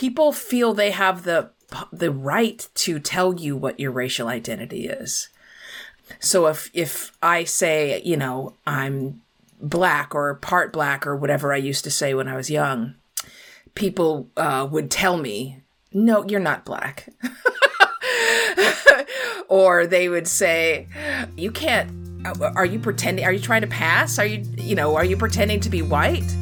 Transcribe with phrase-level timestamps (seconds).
[0.00, 1.50] people feel they have the
[1.92, 5.28] the right to tell you what your racial identity is.
[6.18, 9.20] So if if I say, you know, I'm
[9.60, 12.94] black or part black or whatever I used to say when I was young,
[13.74, 15.60] people uh, would tell me,
[15.92, 17.10] "No, you're not black."
[19.48, 20.88] or they would say,
[21.36, 21.90] "You can't
[22.40, 24.18] are you pretending are you trying to pass?
[24.18, 26.34] Are you you know, are you pretending to be white?"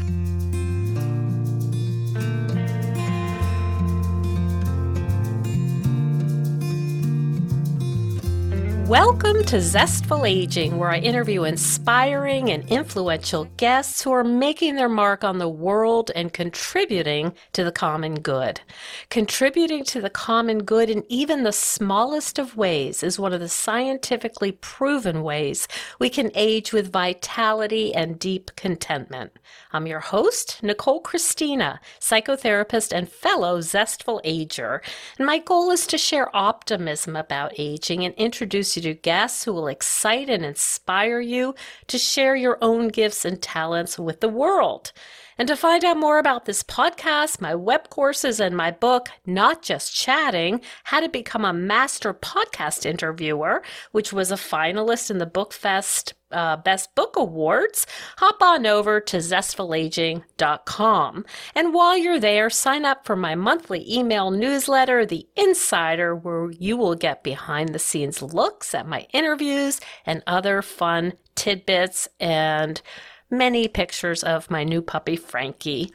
[8.88, 14.88] Welcome to Zestful Aging, where I interview inspiring and influential guests who are making their
[14.88, 18.62] mark on the world and contributing to the common good.
[19.10, 23.48] Contributing to the common good in even the smallest of ways is one of the
[23.50, 25.68] scientifically proven ways
[25.98, 29.32] we can age with vitality and deep contentment.
[29.70, 34.80] I'm your host, Nicole Christina, psychotherapist and fellow Zestful Ager,
[35.18, 39.52] and my goal is to share optimism about aging and introduce you to guests who
[39.52, 41.54] will excite and inspire you
[41.88, 44.92] to share your own gifts and talents with the world.
[45.38, 49.62] And to find out more about this podcast, my web courses, and my book, Not
[49.62, 55.26] Just Chatting How to Become a Master Podcast Interviewer, which was a finalist in the
[55.26, 57.86] BookFest uh, Best Book Awards,
[58.18, 61.24] hop on over to zestfulaging.com.
[61.54, 66.76] And while you're there, sign up for my monthly email newsletter, The Insider, where you
[66.76, 72.82] will get behind the scenes looks at my interviews and other fun tidbits and
[73.30, 75.92] many pictures of my new puppy, Frankie.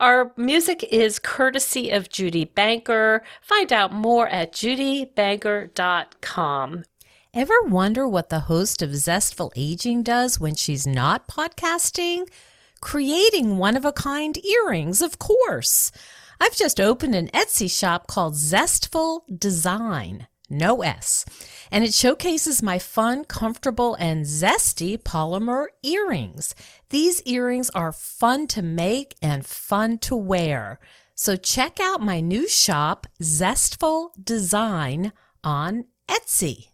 [0.00, 3.24] Our music is courtesy of Judy Banker.
[3.40, 6.84] Find out more at judybanker.com.
[7.34, 12.26] Ever wonder what the host of Zestful Aging does when she's not podcasting?
[12.80, 15.92] Creating one of a kind earrings, of course.
[16.40, 21.24] I've just opened an Etsy shop called Zestful Design no S.
[21.70, 26.54] And it showcases my fun, comfortable, and zesty polymer earrings.
[26.90, 30.78] These earrings are fun to make and fun to wear.
[31.14, 36.68] So check out my new shop, Zestful Design, on Etsy.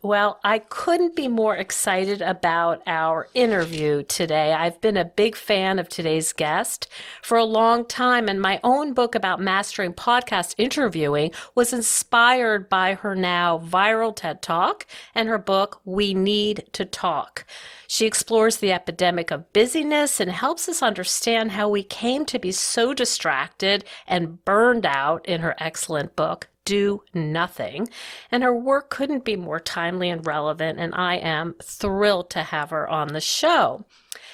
[0.00, 4.52] Well, I couldn't be more excited about our interview today.
[4.52, 6.86] I've been a big fan of today's guest
[7.20, 12.94] for a long time, and my own book about mastering podcast interviewing was inspired by
[12.94, 17.44] her now viral TED Talk and her book, We Need to Talk.
[17.88, 22.52] She explores the epidemic of busyness and helps us understand how we came to be
[22.52, 27.88] so distracted and burned out in her excellent book, do nothing.
[28.30, 32.70] And her work couldn't be more timely and relevant, and I am thrilled to have
[32.70, 33.86] her on the show.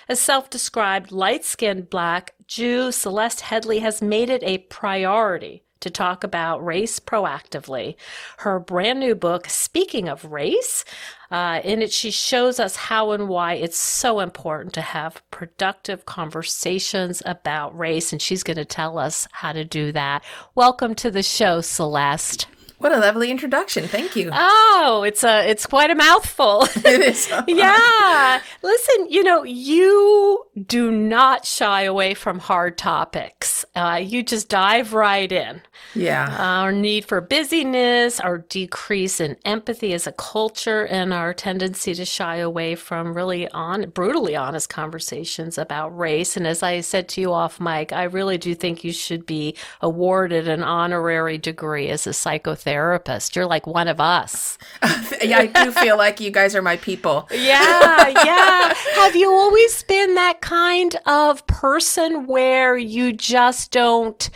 [0.08, 5.90] A self described light skinned black Jew, Celeste Headlee has made it a priority to
[5.90, 7.94] talk about race proactively.
[8.38, 10.82] Her brand new book, Speaking of Race,
[11.30, 16.06] uh, in it, she shows us how and why it's so important to have productive
[16.06, 20.24] conversations about race, and she's going to tell us how to do that.
[20.54, 22.46] Welcome to the show, Celeste.
[22.84, 23.88] What a lovely introduction.
[23.88, 24.28] Thank you.
[24.30, 26.64] Oh, it's a it's quite a mouthful.
[26.84, 27.32] it is.
[27.48, 28.42] yeah.
[28.62, 33.64] Listen, you know, you do not shy away from hard topics.
[33.74, 35.62] Uh, you just dive right in.
[35.94, 36.36] Yeah.
[36.38, 42.04] Our need for busyness, our decrease in empathy as a culture, and our tendency to
[42.04, 46.36] shy away from really on brutally honest conversations about race.
[46.36, 49.56] And as I said to you off mic, I really do think you should be
[49.80, 52.73] awarded an honorary degree as a psychotherapist.
[52.74, 54.58] You're like one of us.
[55.22, 57.28] yeah, I do feel like you guys are my people.
[57.30, 58.74] yeah, yeah.
[58.96, 64.30] Have you always been that kind of person where you just don't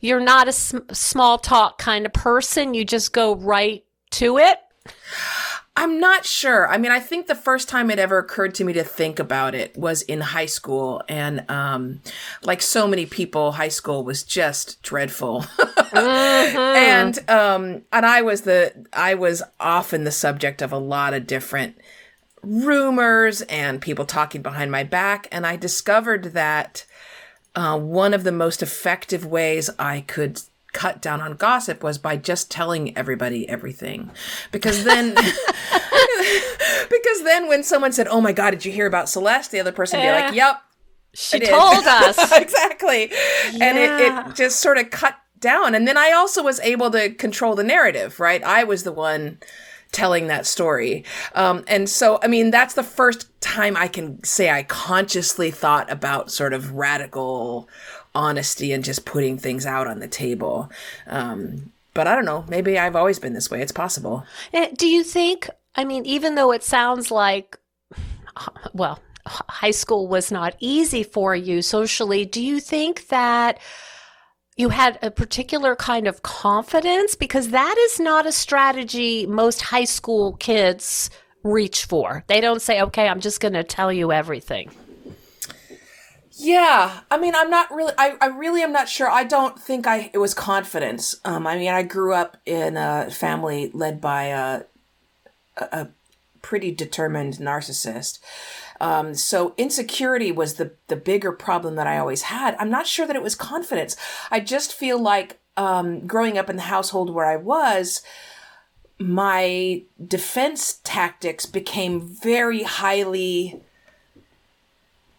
[0.00, 2.74] you're not a sm- small talk kind of person.
[2.74, 4.58] You just go right to it.
[5.78, 6.68] I'm not sure.
[6.68, 9.54] I mean, I think the first time it ever occurred to me to think about
[9.54, 11.04] it was in high school.
[11.08, 12.00] And um,
[12.42, 15.42] like so many people, high school was just dreadful.
[15.58, 16.58] mm-hmm.
[16.58, 21.28] And um, and I was the I was often the subject of a lot of
[21.28, 21.78] different
[22.42, 25.28] rumors and people talking behind my back.
[25.30, 26.84] And I discovered that
[27.54, 30.40] uh, one of the most effective ways I could
[30.78, 34.12] cut down on gossip was by just telling everybody everything.
[34.52, 35.12] Because then
[36.88, 39.50] because then when someone said oh my god did you hear about celeste?
[39.50, 40.62] the other person would be like yep
[41.14, 42.30] she told us.
[42.32, 43.10] Exactly.
[43.52, 43.64] Yeah.
[43.64, 45.74] and it, it just sort of cut down.
[45.74, 48.42] And then i also was able to control the narrative right?
[48.44, 49.38] I was the one
[49.90, 51.04] telling that story.
[51.34, 55.90] Um, and so, I mean, that's the first time I can say I consciously thought
[55.90, 57.68] about sort of radical
[58.18, 60.70] honesty and just putting things out on the table.
[61.06, 62.44] Um, but I don't know.
[62.48, 63.62] Maybe I've always been this way.
[63.62, 64.24] It's possible.
[64.52, 65.48] Eh, do you think?
[65.76, 67.56] I mean, even though it sounds like,
[68.72, 73.58] well, high school was not easy for you socially, do you think that?
[74.56, 79.84] you had a particular kind of confidence because that is not a strategy most high
[79.84, 81.10] school kids
[81.44, 82.24] reach for.
[82.26, 84.72] They don't say, okay, I'm just going to tell you everything.
[86.40, 87.92] Yeah, I mean, I'm not really.
[87.98, 89.10] I, I really am not sure.
[89.10, 91.16] I don't think I it was confidence.
[91.24, 94.62] Um, I mean, I grew up in a family led by a
[95.56, 95.88] a
[96.40, 98.20] pretty determined narcissist.
[98.80, 102.54] Um, so insecurity was the the bigger problem that I always had.
[102.60, 103.96] I'm not sure that it was confidence.
[104.30, 108.00] I just feel like um, growing up in the household where I was,
[109.00, 113.60] my defense tactics became very highly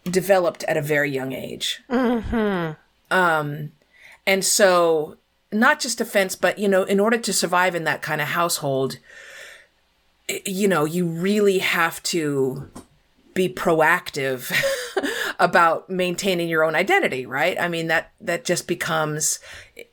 [0.05, 1.81] developed at a very young age.
[1.89, 2.73] Mm-hmm.
[3.11, 3.71] Um,
[4.25, 5.17] and so
[5.51, 8.97] not just defense, but you know, in order to survive in that kind of household,
[10.45, 12.69] you know, you really have to
[13.33, 14.51] be proactive
[15.39, 17.59] about maintaining your own identity, right?
[17.59, 19.39] I mean that that just becomes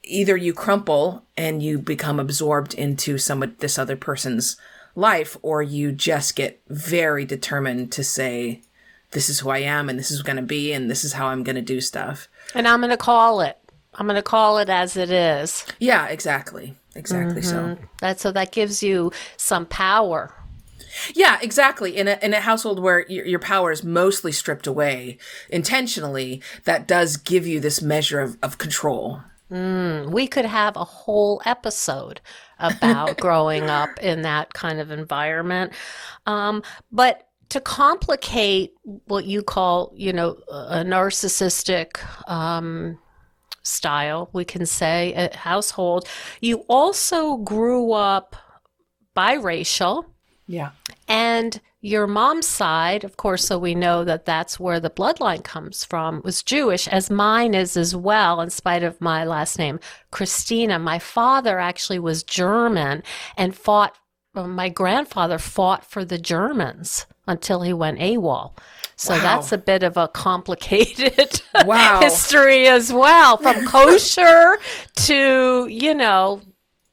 [0.02, 4.56] either you crumple and you become absorbed into some of this other person's
[4.94, 8.62] life or you just get very determined to say
[9.12, 11.28] this is who I am and this is going to be and this is how
[11.28, 12.28] I'm going to do stuff.
[12.54, 13.58] And I'm going to call it.
[13.94, 15.64] I'm going to call it as it is.
[15.78, 16.74] Yeah, exactly.
[16.94, 17.74] Exactly mm-hmm.
[17.74, 17.88] so.
[18.00, 20.34] That so that gives you some power.
[21.14, 21.96] Yeah, exactly.
[21.96, 25.18] In a in a household where your, your power is mostly stripped away
[25.50, 29.22] intentionally, that does give you this measure of, of control.
[29.50, 32.20] Mm, we could have a whole episode
[32.58, 35.72] about growing up in that kind of environment.
[36.26, 38.74] Um, but to complicate
[39.06, 41.98] what you call, you know, a narcissistic
[42.28, 42.98] um,
[43.62, 46.08] style, we can say, a household,
[46.40, 48.36] you also grew up
[49.16, 50.04] biracial.
[50.46, 50.70] Yeah.
[51.08, 55.84] And your mom's side, of course, so we know that that's where the bloodline comes
[55.84, 59.78] from, was Jewish, as mine is as well, in spite of my last name,
[60.10, 60.78] Christina.
[60.78, 63.02] My father actually was German
[63.36, 63.96] and fought,
[64.34, 68.52] my grandfather fought for the Germans until he went AWOL.
[68.96, 69.20] So wow.
[69.20, 72.00] that's a bit of a complicated wow.
[72.00, 74.58] history as well, from kosher
[74.94, 76.40] to, you know,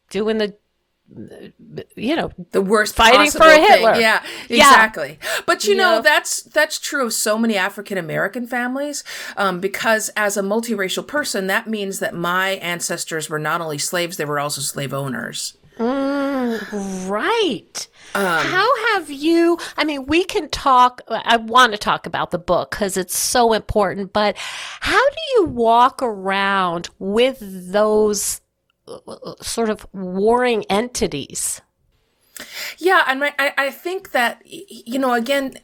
[0.10, 0.56] doing the
[1.96, 3.94] you know the worst fighting for Hitler.
[3.94, 4.02] Thing.
[4.02, 5.20] Yeah, exactly.
[5.22, 5.30] Yeah.
[5.46, 9.04] But you know that's that's true of so many African American families
[9.38, 14.18] um, because as a multiracial person, that means that my ancestors were not only slaves;
[14.18, 15.58] they were also slave owners.
[15.78, 17.88] Mm, right.
[18.16, 19.58] Um, How have you?
[19.76, 21.02] I mean, we can talk.
[21.10, 25.46] I want to talk about the book because it's so important, but how do you
[25.46, 27.38] walk around with
[27.72, 28.42] those
[29.42, 31.62] sort of warring entities?
[32.78, 35.56] Yeah, and I, I think that, you know, again,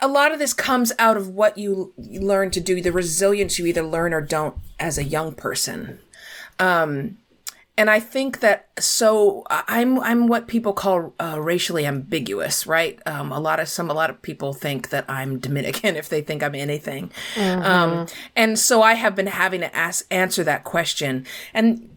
[0.00, 3.66] a lot of this comes out of what you learn to do, the resilience you
[3.66, 5.98] either learn or don't as a young person.
[6.58, 7.18] Um,
[7.76, 13.00] and I think that so I'm I'm what people call uh, racially ambiguous, right?
[13.06, 16.20] Um, a lot of some a lot of people think that I'm Dominican if they
[16.20, 17.62] think I'm anything, mm-hmm.
[17.62, 18.06] um,
[18.36, 21.26] and so I have been having to ask answer that question.
[21.52, 21.90] And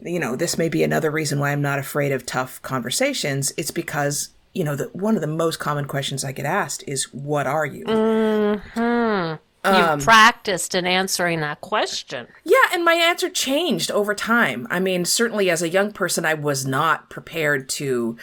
[0.00, 3.52] you know, this may be another reason why I'm not afraid of tough conversations.
[3.56, 7.12] It's because you know that one of the most common questions I get asked is,
[7.12, 9.42] "What are you?" Mm-hmm.
[9.66, 12.28] You've um, practiced in answering that question.
[12.44, 14.66] Yeah, and my answer changed over time.
[14.70, 18.16] I mean, certainly as a young person, I was not prepared to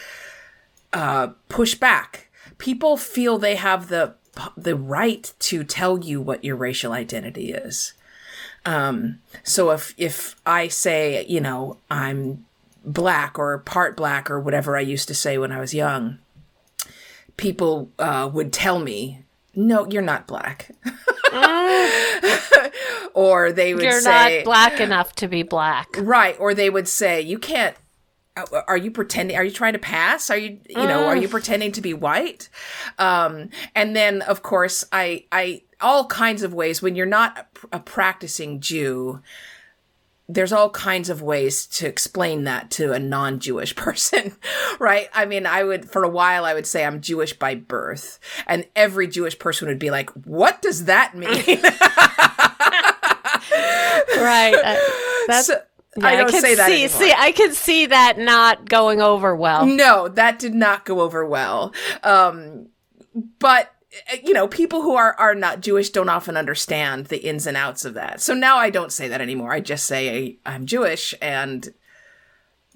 [0.92, 2.28] uh, push back.
[2.58, 4.14] People feel they have the
[4.56, 7.92] the right to tell you what your racial identity is.
[8.64, 12.46] Um, so if if I say, you know, I'm
[12.84, 16.18] black or part black or whatever I used to say when I was young,
[17.36, 19.24] people uh, would tell me
[19.56, 20.70] no, you're not black.
[23.14, 25.88] or they would you're say, not black enough to be black.
[25.98, 26.36] Right.
[26.38, 27.76] Or they would say, you can't,
[28.36, 30.30] uh, are you pretending, are you trying to pass?
[30.30, 32.48] Are you, you know, are you pretending to be white?
[32.98, 37.78] Um, and then of course, I, I, all kinds of ways when you're not a
[37.78, 39.20] practicing Jew,
[40.28, 44.34] there's all kinds of ways to explain that to a non-Jewish person,
[44.78, 45.08] right?
[45.12, 48.18] I mean, I would, for a while, I would say I'm Jewish by birth.
[48.46, 51.28] And every Jewish person would be like, what does that mean?
[54.22, 54.54] right.
[54.54, 54.76] Uh,
[55.26, 55.60] that's, so,
[55.96, 56.66] yeah, I don't I say that.
[56.66, 57.00] See, anymore.
[57.00, 59.66] see, I can see that not going over well.
[59.66, 61.74] No, that did not go over well.
[62.02, 62.68] Um,
[63.38, 63.73] but
[64.22, 67.84] you know, people who are are not Jewish don't often understand the ins and outs
[67.84, 68.20] of that.
[68.20, 69.52] So now I don't say that anymore.
[69.52, 71.72] I just say I'm Jewish and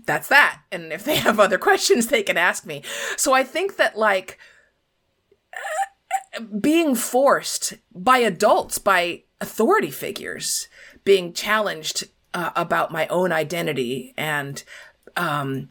[0.05, 0.61] that's that.
[0.71, 2.83] And if they have other questions, they can ask me.
[3.17, 4.39] So I think that like
[6.61, 10.69] being forced by adults, by authority figures,
[11.05, 14.63] being challenged uh, about my own identity and
[15.17, 15.69] um,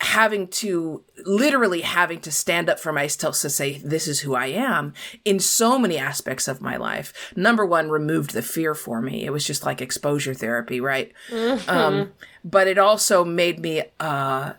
[0.00, 4.46] having to literally having to stand up for myself to say this is who I
[4.46, 7.32] am in so many aspects of my life.
[7.34, 9.24] Number one, removed the fear for me.
[9.24, 11.12] It was just like exposure therapy, right?
[11.30, 11.68] Mm-hmm.
[11.68, 12.12] Um,
[12.44, 14.52] but it also made me uh,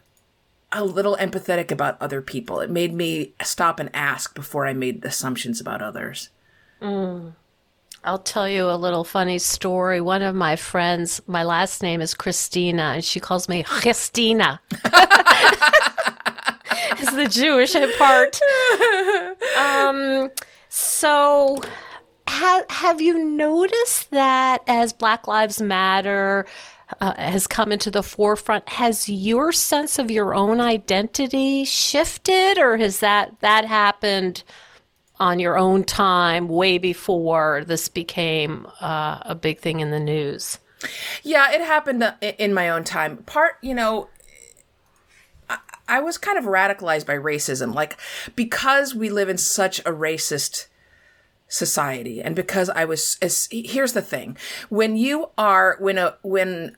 [0.73, 2.59] a little empathetic about other people.
[2.59, 6.29] It made me stop and ask before I made assumptions about others.
[6.81, 7.33] Mm.
[8.03, 9.99] I'll tell you a little funny story.
[9.99, 14.61] One of my friends, my last name is Christina, and she calls me Christina.
[16.95, 18.39] it's the Jewish part.
[19.57, 20.29] Um,
[20.69, 21.61] so,
[22.27, 26.45] have have you noticed that as Black Lives Matter
[27.01, 32.77] uh, has come into the forefront, has your sense of your own identity shifted, or
[32.77, 34.43] has that that happened?
[35.19, 40.59] On your own time way before this became uh, a big thing in the news?
[41.23, 43.17] Yeah, it happened uh, in my own time.
[43.17, 44.09] Part, you know,
[45.87, 47.73] I was kind of radicalized by racism.
[47.73, 47.97] Like,
[48.35, 50.67] because we live in such a racist
[51.47, 54.37] society, and because I was, as, here's the thing:
[54.69, 56.77] when you are, when a when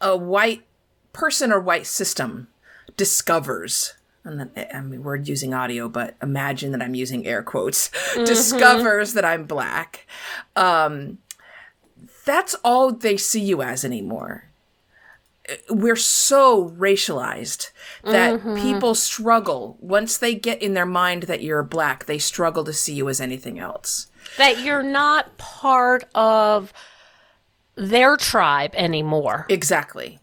[0.00, 0.64] a white
[1.12, 2.48] person or white system
[2.96, 8.24] discovers and I mean, we're using audio, but imagine that I'm using air quotes, mm-hmm.
[8.24, 10.06] discovers that I'm black.
[10.56, 11.18] Um,
[12.24, 14.48] that's all they see you as anymore.
[15.68, 17.70] We're so racialized
[18.02, 18.56] that mm-hmm.
[18.56, 22.94] people struggle once they get in their mind that you're black, they struggle to see
[22.94, 24.06] you as anything else.
[24.38, 26.72] That you're not part of
[27.74, 29.44] their tribe anymore.
[29.50, 30.18] Exactly.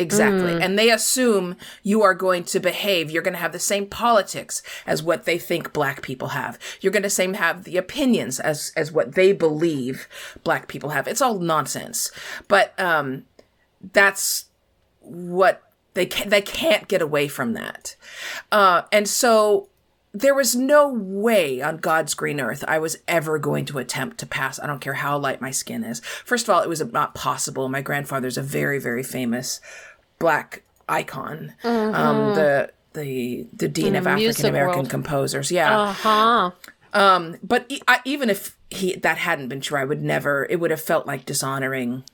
[0.00, 0.52] Exactly.
[0.52, 0.62] Mm.
[0.62, 3.10] And they assume you are going to behave.
[3.10, 6.58] You're going to have the same politics as what they think black people have.
[6.80, 10.08] You're going to same have the opinions as as what they believe
[10.44, 11.06] black people have.
[11.06, 12.10] It's all nonsense.
[12.48, 13.24] But um
[13.92, 14.46] that's
[15.00, 15.62] what
[15.94, 17.96] they can they can't get away from that.
[18.50, 19.68] Uh and so
[20.12, 24.26] there was no way on God's green earth I was ever going to attempt to
[24.26, 24.58] pass.
[24.58, 26.00] I don't care how light my skin is.
[26.00, 27.68] First of all, it was not possible.
[27.68, 29.60] My grandfather's a very, very famous
[30.20, 31.54] black icon.
[31.64, 31.94] Mm-hmm.
[31.96, 35.50] Um, the the the dean of African American composers.
[35.50, 35.76] Yeah.
[35.76, 36.50] Uh huh.
[36.92, 40.46] Um, but e- I, even if he that hadn't been true, I would never.
[40.48, 42.04] It would have felt like dishonoring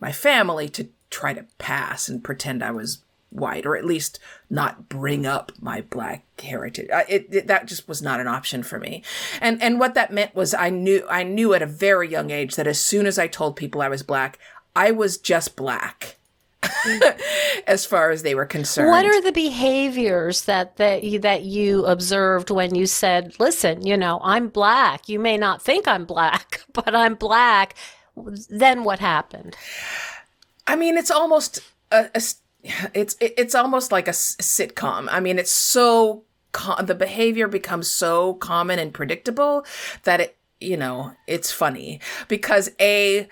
[0.00, 2.98] my family to try to pass and pretend I was
[3.30, 4.18] white, or at least
[4.48, 6.88] not bring up my black heritage.
[7.08, 9.02] It, it, that just was not an option for me.
[9.40, 12.54] And and what that meant was I knew I knew at a very young age
[12.56, 14.38] that as soon as I told people I was black,
[14.76, 16.17] I was just black.
[17.66, 18.88] as far as they were concerned.
[18.88, 23.96] What are the behaviors that that you, that you observed when you said, "Listen, you
[23.96, 25.08] know, I'm black.
[25.08, 27.74] You may not think I'm black, but I'm black."
[28.50, 29.56] Then what happened?
[30.66, 31.60] I mean, it's almost
[31.92, 32.22] a, a
[32.92, 35.08] it's it's almost like a sitcom.
[35.10, 36.24] I mean, it's so
[36.82, 39.64] the behavior becomes so common and predictable
[40.04, 43.28] that it you know it's funny because a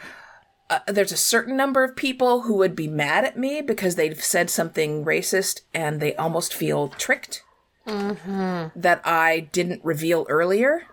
[0.69, 4.23] uh, there's a certain number of people who would be mad at me because they've
[4.23, 7.43] said something racist and they almost feel tricked
[7.87, 8.79] mm-hmm.
[8.79, 10.87] that I didn't reveal earlier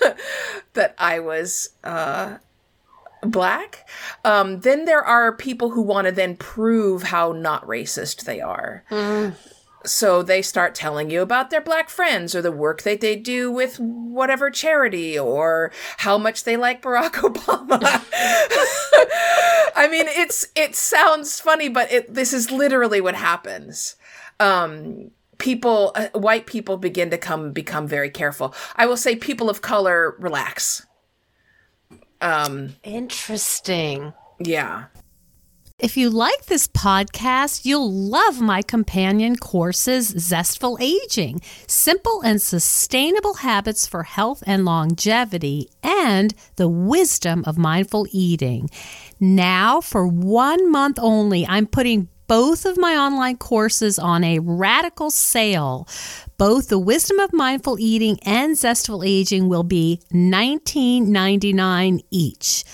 [0.74, 2.38] that I was uh,
[3.22, 3.88] black.
[4.24, 8.84] Um, then there are people who want to then prove how not racist they are.
[8.90, 9.34] Mm
[9.88, 13.50] so they start telling you about their black friends or the work that they do
[13.50, 17.80] with whatever charity or how much they like Barack Obama.
[19.76, 23.96] I mean, it's it sounds funny, but it this is literally what happens.
[24.40, 28.54] Um, people, uh, white people, begin to come become very careful.
[28.76, 30.84] I will say, people of color relax.
[32.20, 34.12] Um, Interesting.
[34.40, 34.86] Yeah.
[35.78, 43.34] If you like this podcast, you'll love my companion courses, Zestful Aging Simple and Sustainable
[43.34, 48.68] Habits for Health and Longevity, and The Wisdom of Mindful Eating.
[49.20, 55.12] Now, for one month only, I'm putting both of my online courses on a radical
[55.12, 55.86] sale.
[56.38, 62.64] Both the Wisdom of Mindful Eating and Zestful Aging will be $19.99 each.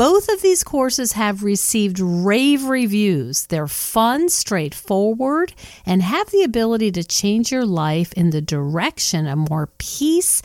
[0.00, 3.44] Both of these courses have received rave reviews.
[3.44, 5.52] They're fun, straightforward,
[5.84, 10.40] and have the ability to change your life in the direction of more peace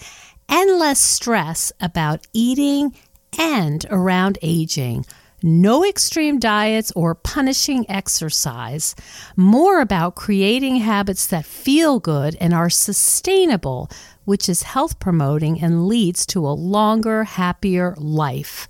[0.50, 2.98] and less stress about eating
[3.40, 5.06] and around aging.
[5.42, 8.94] No extreme diets or punishing exercise.
[9.38, 13.90] More about creating habits that feel good and are sustainable
[14.26, 18.68] which is health promoting and leads to a longer, happier life.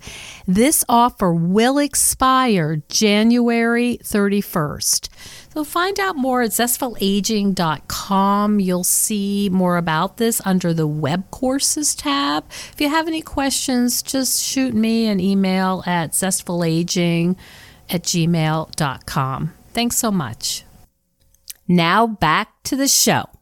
[0.47, 5.09] This offer will expire January 31st.
[5.53, 8.59] So find out more at zestfulaging.com.
[8.59, 12.43] You'll see more about this under the web courses tab.
[12.73, 17.37] If you have any questions, just shoot me an email at zestfulaging
[17.89, 19.53] at gmail.com.
[19.73, 20.65] Thanks so much.
[21.67, 23.34] Now back to the show.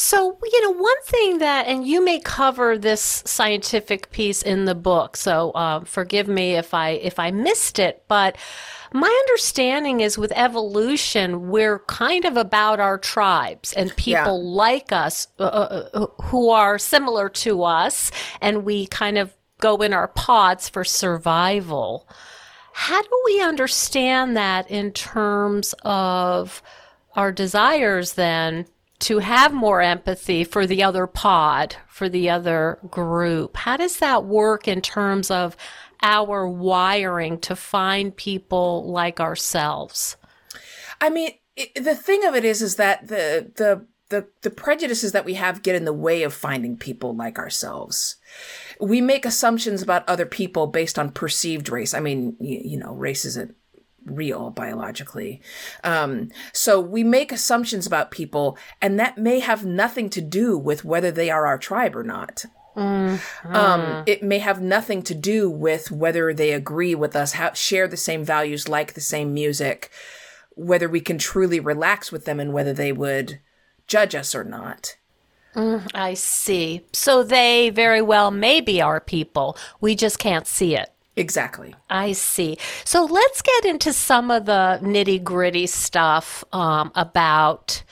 [0.00, 4.76] So, you know, one thing that, and you may cover this scientific piece in the
[4.76, 8.36] book, so uh, forgive me if I if I missed it, but
[8.92, 14.54] my understanding is with evolution, we're kind of about our tribes and people yeah.
[14.54, 19.78] like us uh, uh, uh, who are similar to us, and we kind of go
[19.78, 22.08] in our pods for survival.
[22.72, 26.62] How do we understand that in terms of
[27.16, 28.66] our desires then
[29.00, 33.56] to have more empathy for the other pod, for the other group.
[33.56, 35.56] How does that work in terms of
[36.02, 40.16] our wiring to find people like ourselves?
[41.00, 45.12] I mean, it, the thing of it is, is that the, the, the, the prejudices
[45.12, 48.16] that we have get in the way of finding people like ourselves.
[48.80, 51.94] We make assumptions about other people based on perceived race.
[51.94, 53.54] I mean, you, you know, race isn't
[54.10, 55.40] real biologically.
[55.84, 60.84] Um, so we make assumptions about people, and that may have nothing to do with
[60.84, 62.44] whether they are our tribe or not.
[62.76, 63.54] Mm-hmm.
[63.54, 67.88] Um, it may have nothing to do with whether they agree with us, ha- share
[67.88, 69.90] the same values, like the same music,
[70.54, 73.40] whether we can truly relax with them, and whether they would
[73.88, 74.96] judge us or not.
[75.54, 76.86] Mm, I see.
[76.92, 79.56] So they very well may be our people.
[79.80, 80.92] We just can't see it.
[81.18, 81.74] Exactly.
[81.90, 82.58] I see.
[82.84, 87.82] So let's get into some of the nitty gritty stuff um, about.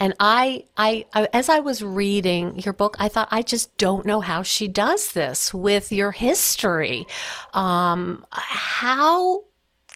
[0.00, 4.20] And I, I, as I was reading your book, I thought I just don't know
[4.20, 7.06] how she does this with your history.
[7.54, 9.44] Um, how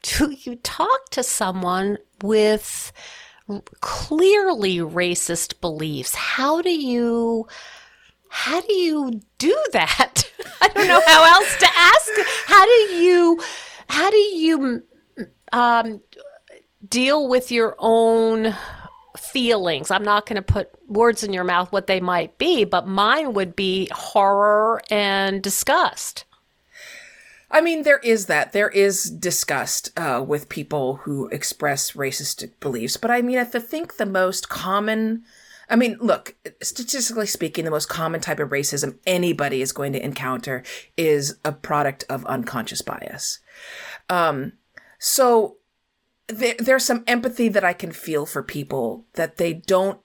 [0.02, 2.92] do you talk to someone with
[3.80, 6.14] clearly racist beliefs?
[6.14, 7.46] How do you?
[8.34, 10.21] how do you do that?
[10.61, 12.11] I don't know how else to ask.
[12.46, 13.40] How do you,
[13.88, 14.83] how do you
[15.52, 16.00] um,
[16.88, 18.55] deal with your own
[19.16, 19.90] feelings?
[19.90, 23.33] I'm not going to put words in your mouth what they might be, but mine
[23.35, 26.24] would be horror and disgust.
[27.50, 28.52] I mean, there is that.
[28.52, 32.96] There is disgust uh, with people who express racist beliefs.
[32.96, 35.24] But I mean, I think the most common
[35.68, 40.05] I mean, look, statistically speaking, the most common type of racism anybody is going to
[40.05, 40.62] encounter
[40.96, 43.38] is a product of unconscious bias.
[44.11, 44.53] Um,
[44.98, 45.57] so
[46.27, 50.01] there, there's some empathy that I can feel for people that they don't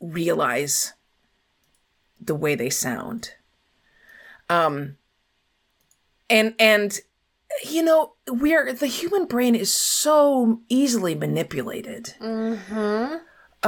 [0.00, 0.94] realize
[2.20, 3.30] the way they sound.
[4.48, 4.96] Um,
[6.28, 6.98] and, and,
[7.64, 12.14] you know, we're, the human brain is so easily manipulated.
[12.20, 13.16] Mm-hmm.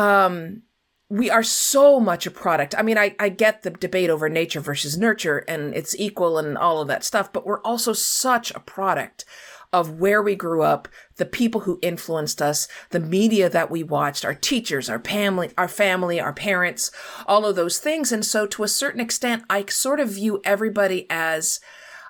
[0.01, 0.62] Um,
[1.11, 2.75] we are so much a product.
[2.77, 6.59] I mean, I, I get the debate over nature versus nurture and it's equal and
[6.59, 9.25] all of that stuff, but we're also such a product
[9.73, 14.25] of where we grew up, the people who influenced us, the media that we watched,
[14.25, 16.90] our teachers, our family, our family, our parents,
[17.27, 18.11] all of those things.
[18.12, 21.61] And so to a certain extent, I sort of view everybody as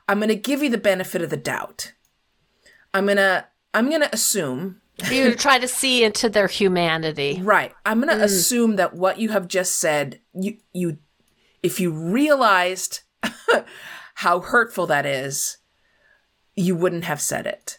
[0.09, 1.93] I'm going to give you the benefit of the doubt.
[2.95, 4.81] I'm going to I'm going to assume
[5.11, 7.41] you try to see into their humanity.
[7.43, 7.73] Right.
[7.87, 8.27] I'm going to mm.
[8.27, 10.99] assume that what you have just said, you you
[11.63, 13.01] if you realized
[14.15, 15.59] how hurtful that is,
[16.57, 17.79] you wouldn't have said it.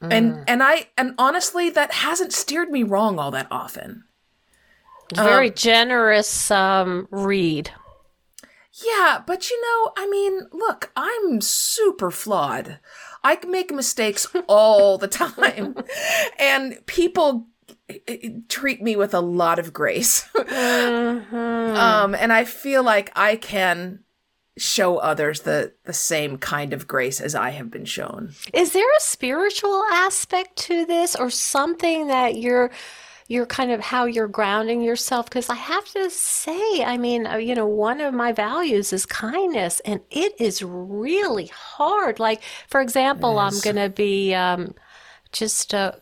[0.00, 0.12] Mm.
[0.12, 4.04] And and I and honestly that hasn't steered me wrong all that often.
[5.14, 7.70] Very um, generous um, read.
[8.82, 12.78] Yeah, but you know, I mean, look, I'm super flawed.
[13.24, 15.76] I make mistakes all the time.
[16.38, 17.48] and people
[18.48, 20.28] treat me with a lot of grace.
[20.34, 21.36] mm-hmm.
[21.36, 24.00] um, and I feel like I can
[24.58, 28.34] show others the the same kind of grace as I have been shown.
[28.52, 32.70] Is there a spiritual aspect to this or something that you're
[33.32, 37.36] your kind of how you're grounding yourself because I have to say, I mean, uh,
[37.36, 42.20] you know, one of my values is kindness and it is really hard.
[42.20, 44.74] Like, for example, I'm going to be um,
[45.32, 45.92] just uh,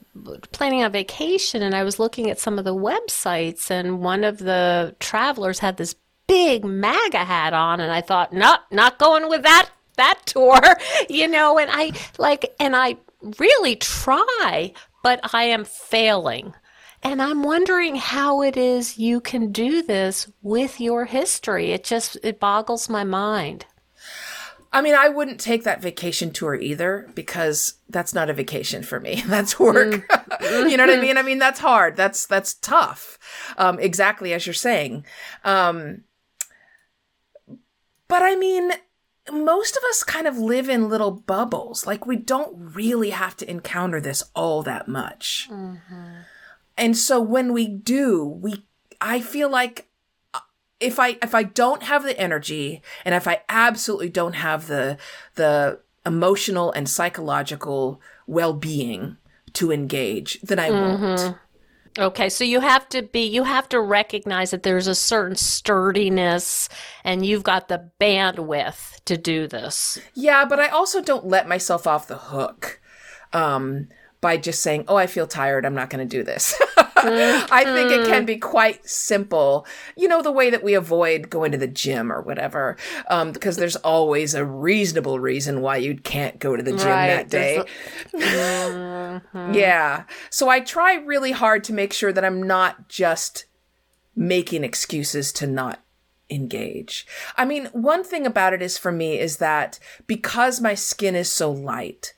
[0.51, 4.39] planning a vacation and I was looking at some of the websites and one of
[4.39, 5.95] the travelers had this
[6.27, 10.59] big MAGA hat on and I thought, no, not going with that that tour,
[11.09, 12.97] you know, and I like and I
[13.39, 14.73] really try,
[15.05, 16.55] but I am failing.
[17.03, 21.73] And I'm wondering how it is you can do this with your history.
[21.73, 23.65] It just it boggles my mind.
[24.73, 29.01] I mean, I wouldn't take that vacation tour either because that's not a vacation for
[29.01, 29.21] me.
[29.27, 30.07] That's work.
[30.09, 30.71] Mm.
[30.71, 31.19] you know what I mean?
[31.19, 31.97] I mean, that's hard.
[31.97, 33.19] That's that's tough.
[33.59, 35.05] Um, exactly as you're saying.
[35.45, 36.05] Um,
[38.07, 38.73] but I mean,
[39.33, 41.87] most of us kind of live in little bubbles.
[41.87, 45.49] Like we don't really have to encounter this all that much.
[45.51, 46.15] Mm-hmm.
[46.81, 48.65] And so when we do, we
[49.03, 49.89] I feel like
[50.33, 50.41] uh,
[50.81, 54.97] if I if I don't have the energy and if I absolutely don't have the
[55.35, 59.19] the emotional and psychological well-being
[59.53, 61.05] to engage, then I mm-hmm.
[61.05, 61.37] won't.
[61.99, 66.69] Okay, so you have to be, you have to recognize that there's a certain sturdiness
[67.03, 69.99] and you've got the bandwidth to do this.
[70.15, 72.81] Yeah, but I also don't let myself off the hook.
[73.33, 73.89] Um,
[74.21, 75.65] by just saying, "Oh, I feel tired.
[75.65, 76.61] I'm not going to do this."
[77.03, 79.67] I think it can be quite simple.
[79.97, 82.77] You know, the way that we avoid going to the gym or whatever,
[83.09, 87.07] um, because there's always a reasonable reason why you can't go to the gym right.
[87.09, 87.63] that day.
[88.15, 89.55] mm-hmm.
[89.55, 90.05] Yeah.
[90.29, 93.47] So I try really hard to make sure that I'm not just
[94.15, 95.81] making excuses to not
[96.29, 97.07] engage.
[97.37, 101.31] I mean, one thing about it is for me is that because my skin is
[101.31, 102.15] so light,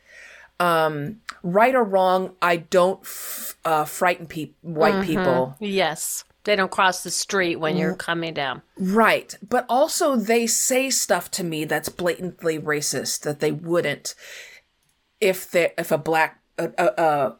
[0.63, 5.07] um, right or wrong, I don't f- uh, frighten pe- white mm-hmm.
[5.07, 5.57] people.
[5.59, 6.25] Yes.
[6.45, 8.63] They don't cross the street when you're coming down.
[8.77, 9.37] Right.
[9.49, 14.15] But also, they say stuff to me that's blatantly racist that they wouldn't
[15.21, 17.35] if they if a black uh, uh,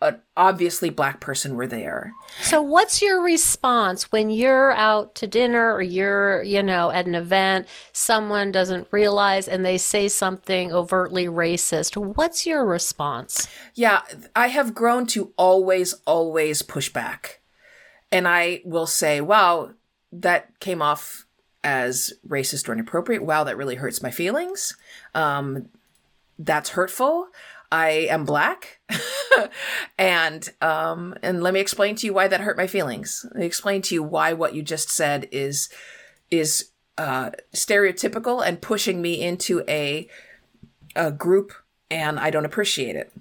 [0.00, 2.12] an obviously black person were there.
[2.42, 7.14] So what's your response when you're out to dinner or you're, you know, at an
[7.14, 11.96] event, someone doesn't realize and they say something overtly racist.
[11.96, 13.48] What's your response?
[13.74, 14.02] Yeah,
[14.34, 17.40] I have grown to always always push back.
[18.12, 19.70] And I will say, "Wow,
[20.12, 21.26] that came off
[21.64, 23.24] as racist or inappropriate.
[23.24, 24.76] Wow, that really hurts my feelings.
[25.14, 25.68] Um,
[26.38, 27.28] that's hurtful.
[27.70, 28.80] I am black.
[29.98, 33.24] and um and let me explain to you why that hurt my feelings.
[33.30, 35.68] Let me explain to you why what you just said is
[36.30, 40.08] is uh stereotypical and pushing me into a
[40.94, 41.52] a group
[41.90, 43.12] and I don't appreciate it.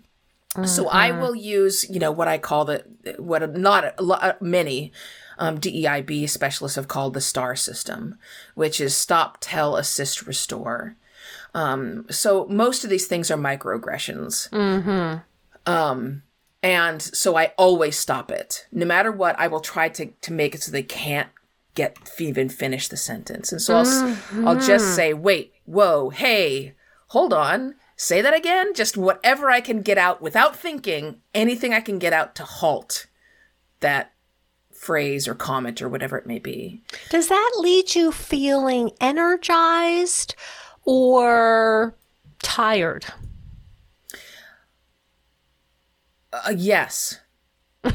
[0.56, 0.66] Mm-hmm.
[0.66, 1.22] So I mm-hmm.
[1.22, 2.84] will use, you know, what I call the
[3.18, 4.92] what not uh, many
[5.38, 8.18] um, DEIB specialists have called the STAR system,
[8.54, 10.96] which is stop, tell, assist, restore.
[11.56, 14.50] Um, so most of these things are microaggressions.
[14.50, 15.72] Mm-hmm.
[15.72, 16.24] Um,
[16.62, 18.68] and so I always stop it.
[18.74, 21.30] No matter what, I will try to, to make it so they can't
[21.74, 23.54] get even finish the sentence.
[23.54, 24.48] And so I'll, mm-hmm.
[24.48, 26.74] I'll just say, wait, whoa, hey,
[27.08, 27.76] hold on.
[27.96, 28.74] Say that again.
[28.74, 33.08] Just whatever I can get out without thinking, anything I can get out to halt
[33.80, 34.12] that
[34.74, 36.84] phrase or comment or whatever it may be.
[37.10, 40.36] Does that lead you feeling energized?
[40.86, 41.96] Or
[42.42, 43.06] tired?
[46.32, 47.20] Uh, yes.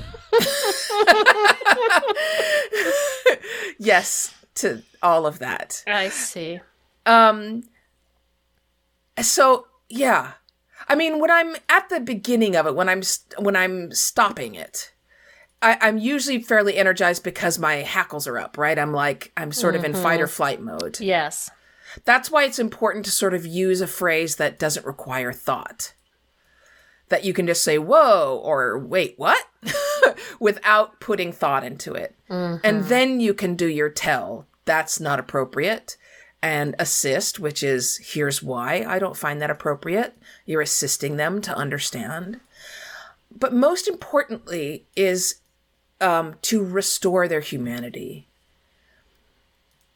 [3.78, 5.82] yes to all of that.
[5.86, 6.60] I see.
[7.06, 7.64] Um
[9.20, 10.32] so yeah.
[10.88, 13.02] I mean when I'm at the beginning of it when I'm
[13.38, 14.92] when I'm stopping it
[15.62, 18.78] I, am usually fairly energized because my hackles are up, right?
[18.78, 19.84] I'm like I'm sort mm-hmm.
[19.84, 20.32] of in fight or mm-hmm.
[20.32, 21.00] flight mode.
[21.00, 21.50] Yes.
[22.04, 25.94] That's why it's important to sort of use a phrase that doesn't require thought.
[27.08, 29.44] That you can just say, whoa, or wait, what?
[30.40, 32.14] without putting thought into it.
[32.28, 32.64] Mm-hmm.
[32.64, 34.46] And then you can do your tell.
[34.64, 35.96] That's not appropriate.
[36.42, 40.16] And assist, which is, here's why I don't find that appropriate.
[40.46, 42.40] You're assisting them to understand.
[43.36, 45.40] But most importantly, is
[46.00, 48.26] um, to restore their humanity.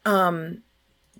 [0.05, 0.61] Um,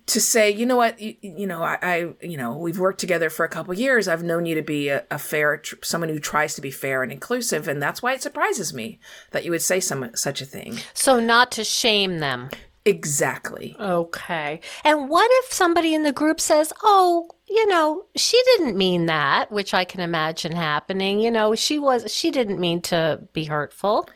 [0.06, 3.28] to say, you know what, you, you know, I, I, you know, we've worked together
[3.28, 4.06] for a couple years.
[4.06, 7.02] I've known you to be a, a fair, tr- someone who tries to be fair
[7.02, 9.00] and inclusive, and that's why it surprises me
[9.32, 10.78] that you would say some such a thing.
[10.94, 12.50] So not to shame them.
[12.84, 13.74] Exactly.
[13.80, 14.60] Okay.
[14.84, 19.50] And what if somebody in the group says, "Oh, you know, she didn't mean that,"
[19.50, 21.18] which I can imagine happening.
[21.18, 24.08] You know, she was she didn't mean to be hurtful.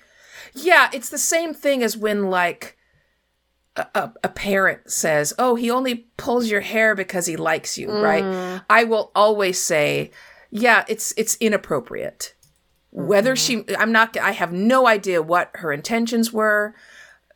[0.54, 2.76] Yeah, it's the same thing as when like
[3.76, 8.60] a, a, parent says, "Oh, he only pulls your hair because he likes you," right?
[8.68, 10.10] I will always say,
[10.50, 12.34] "Yeah, it's it's inappropriate."
[12.90, 16.74] Whether she I'm not I have no idea what her intentions were,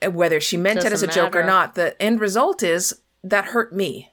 [0.02, 1.76] uh, whether she meant it as a Doesn't joke or not.
[1.76, 4.10] The end result is that hurt me.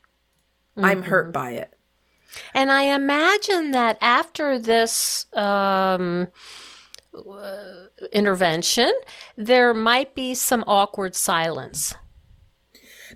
[0.77, 1.73] I'm hurt by it.
[2.53, 6.27] And I imagine that after this um,
[7.13, 8.91] uh, intervention,
[9.35, 11.93] there might be some awkward silence.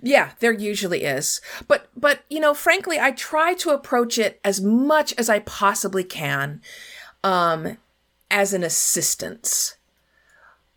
[0.06, 1.40] Yeah, there usually is.
[1.66, 6.04] But but you know, frankly, I try to approach it as much as I possibly
[6.04, 6.60] can
[7.24, 7.76] um
[8.30, 9.76] as an assistance.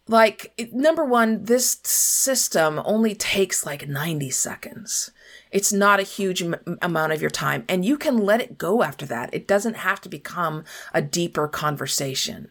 [0.07, 5.11] Like number 1, this system only takes like 90 seconds.
[5.51, 8.81] It's not a huge m- amount of your time and you can let it go
[8.81, 9.31] after that.
[9.31, 10.63] It doesn't have to become
[10.95, 12.49] a deeper conversation.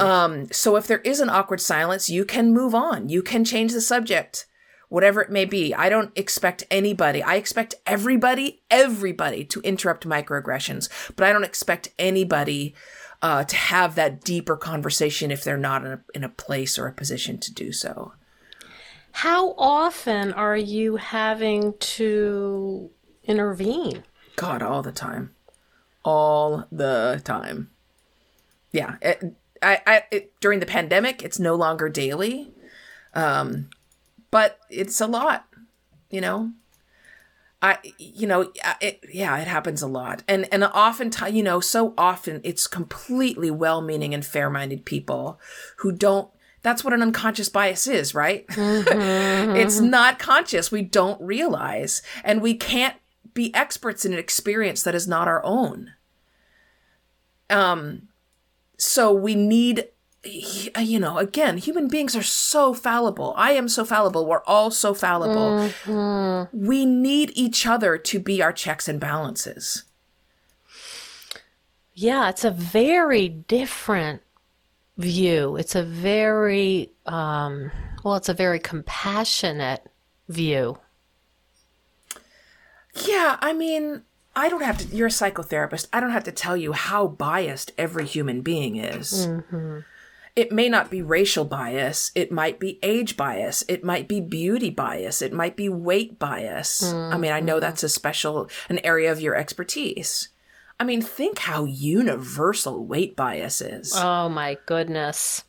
[0.00, 3.10] Um, so if there is an awkward silence, you can move on.
[3.10, 4.46] You can change the subject,
[4.92, 5.74] whatever it may be.
[5.74, 7.22] I don't expect anybody.
[7.22, 12.74] I expect everybody, everybody to interrupt microaggressions, but I don't expect anybody
[13.22, 16.86] uh, to have that deeper conversation if they're not in a, in a place or
[16.86, 18.12] a position to do so.
[19.12, 22.90] How often are you having to
[23.24, 24.04] intervene?
[24.36, 25.34] God, all the time,
[26.04, 27.70] all the time.
[28.72, 32.50] Yeah, it, I, I, it, during the pandemic, it's no longer daily,
[33.14, 33.70] um,
[34.32, 35.46] but it's a lot.
[36.10, 36.52] You know,
[37.62, 41.94] I, you know, it, yeah, it happens a lot, and and oftentimes, you know, so
[41.96, 45.38] often it's completely well-meaning and fair-minded people
[45.76, 46.28] who don't.
[46.62, 48.44] That's what an unconscious bias is, right?
[48.56, 50.72] it's not conscious.
[50.72, 52.96] We don't realize, and we can't
[53.34, 55.92] be experts in an experience that is not our own.
[57.50, 58.08] Um,
[58.78, 59.88] so we need,
[60.24, 63.34] you know, again, human beings are so fallible.
[63.36, 64.26] I am so fallible.
[64.26, 65.70] We're all so fallible.
[66.52, 69.84] We need each other to be our checks and balances.
[71.94, 74.22] Yeah, it's a very different
[74.96, 75.56] view.
[75.56, 77.70] It's a very, um,
[78.04, 79.90] well, it's a very compassionate
[80.28, 80.78] view.
[83.06, 84.02] Yeah, I mean,
[84.36, 85.88] I don't have to, you're a psychotherapist.
[85.92, 89.28] I don't have to tell you how biased every human being is.
[90.34, 92.10] It may not be racial bias.
[92.14, 93.64] It might be age bias.
[93.68, 95.20] It might be beauty bias.
[95.20, 96.82] It might be weight bias.
[96.82, 97.60] I mean, I know mm-hmm.
[97.60, 100.28] that's a special, an area of your expertise.
[100.80, 105.44] I mean, think how universal weight bias is Oh my goodness.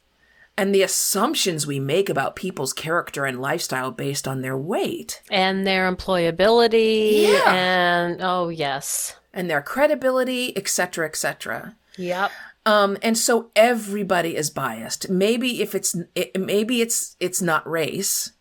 [0.58, 5.66] and the assumptions we make about people's character and lifestyle based on their weight And
[5.66, 7.52] their employability Yeah.
[7.54, 9.16] and, oh, yes.
[9.34, 11.76] and their credibility, etc., etc.
[11.98, 12.32] Yep.
[12.66, 15.10] Um, and so everybody is biased.
[15.10, 18.32] Maybe if it's it, maybe it's it's not race,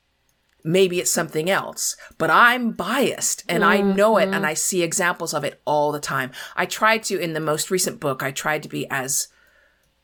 [0.64, 1.96] maybe it's something else.
[2.18, 6.00] But I'm biased, and I know it, and I see examples of it all the
[6.00, 6.30] time.
[6.54, 8.22] I tried to in the most recent book.
[8.22, 9.28] I tried to be as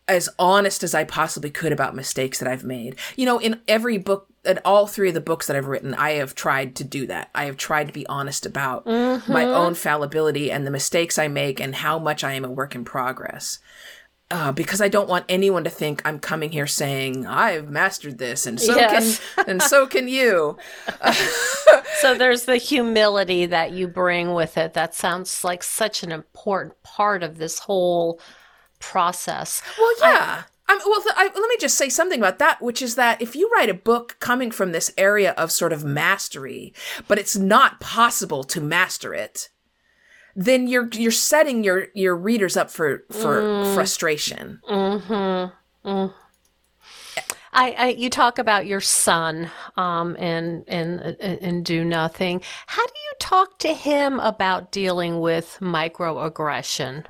[0.08, 2.96] as honest as I possibly could about mistakes that I've made.
[3.14, 6.12] You know, in every book, in all three of the books that I've written, I
[6.12, 7.28] have tried to do that.
[7.34, 11.60] I have tried to be honest about my own fallibility and the mistakes I make
[11.60, 13.58] and how much I am a work in progress.
[14.30, 18.46] Uh, because I don't want anyone to think I'm coming here saying I've mastered this,
[18.46, 19.20] and so Yes.
[19.34, 20.56] can and so can you.
[22.00, 24.74] So there's the humility that you bring with it.
[24.74, 28.20] That sounds like such an important part of this whole
[28.78, 29.62] process.
[29.76, 30.42] Well, yeah.
[30.68, 33.34] I, well, th- I, let me just say something about that, which is that if
[33.34, 36.72] you write a book coming from this area of sort of mastery,
[37.08, 39.48] but it's not possible to master it,
[40.38, 44.60] then you're you're setting your your readers up for for frustration.
[47.52, 52.40] I, I you talk about your son um, and and and do nothing.
[52.68, 57.04] How do you talk to him about dealing with microaggression?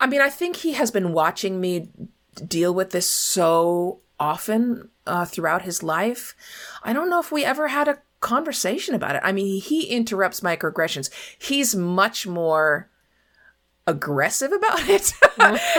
[0.00, 1.88] I mean, I think he has been watching me
[2.48, 6.34] deal with this so often uh, throughout his life.
[6.82, 9.22] I don't know if we ever had a conversation about it.
[9.22, 11.10] I mean, he interrupts microaggressions.
[11.38, 12.88] He's much more
[13.86, 15.12] aggressive about it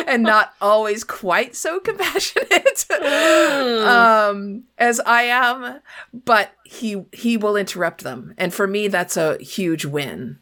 [0.08, 5.79] and not always quite so compassionate um, as I am,
[6.13, 10.38] but he he will interrupt them, and for me, that's a huge win.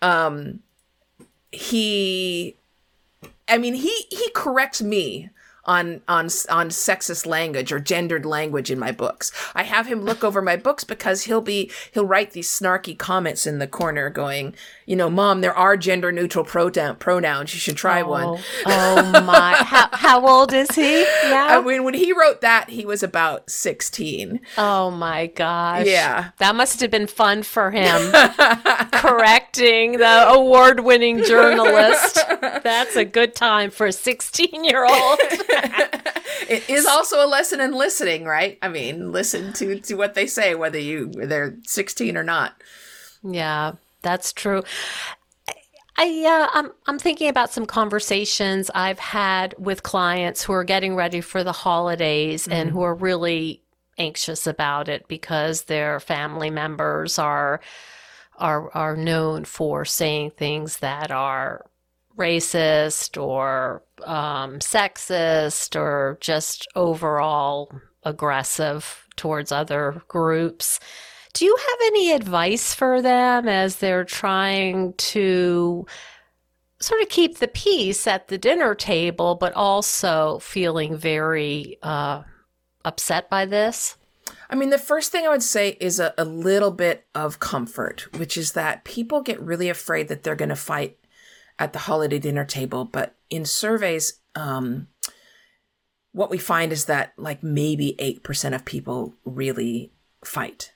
[0.00, 0.60] Um,
[1.52, 2.56] he
[3.48, 5.30] I mean, he he corrects me
[5.64, 9.30] on on on sexist language or gendered language in my books.
[9.54, 13.46] I have him look over my books because he'll be he'll write these snarky comments
[13.46, 14.54] in the corner going,
[14.86, 17.54] you know, mom, there are gender neutral pronoun pronouns.
[17.54, 18.38] You should try oh, one.
[18.66, 19.54] Oh my!
[19.54, 21.48] how, how old is he Yeah.
[21.50, 24.40] I mean, when he wrote that, he was about sixteen.
[24.58, 25.86] Oh my gosh!
[25.86, 28.12] Yeah, that must have been fun for him.
[28.92, 32.18] correcting the award-winning journalist.
[32.40, 35.18] That's a good time for a sixteen-year-old.
[36.48, 38.58] it is also a lesson in listening, right?
[38.62, 42.54] I mean, listen to to what they say, whether you they're sixteen or not.
[43.22, 44.62] Yeah, that's true.
[45.96, 50.96] I uh, I'm I'm thinking about some conversations I've had with clients who are getting
[50.96, 52.52] ready for the holidays mm-hmm.
[52.52, 53.62] and who are really
[53.98, 57.60] anxious about it because their family members are
[58.38, 61.66] are are known for saying things that are
[62.16, 67.70] racist or um, sexist or just overall
[68.02, 70.80] aggressive towards other groups.
[71.34, 75.86] Do you have any advice for them as they're trying to
[76.78, 82.22] sort of keep the peace at the dinner table, but also feeling very uh,
[82.84, 83.96] upset by this?
[84.50, 88.06] I mean, the first thing I would say is a, a little bit of comfort,
[88.18, 90.98] which is that people get really afraid that they're going to fight
[91.58, 92.84] at the holiday dinner table.
[92.84, 94.88] But in surveys, um,
[96.12, 99.92] what we find is that like maybe 8% of people really
[100.24, 100.71] fight.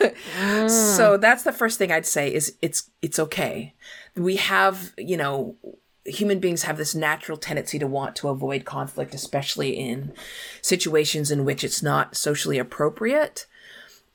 [0.00, 0.70] Mm.
[0.70, 3.74] So that's the first thing I'd say is it's it's okay.
[4.16, 5.56] We have, you know,
[6.04, 10.12] human beings have this natural tendency to want to avoid conflict, especially in
[10.60, 13.46] situations in which it's not socially appropriate.